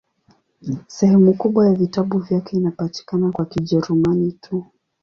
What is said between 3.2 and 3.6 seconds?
kwa